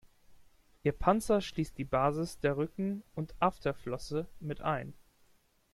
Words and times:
Ihr 0.81 0.93
Panzer 0.93 1.41
schließt 1.41 1.77
die 1.77 1.83
Basis 1.83 2.39
der 2.39 2.57
Rücken- 2.57 3.03
und 3.13 3.35
Afterflosse 3.39 4.27
mit 4.39 4.59
ein. 4.61 4.95